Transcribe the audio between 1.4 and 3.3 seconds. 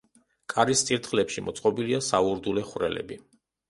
მოწყობილია საურდულე ხვრელები.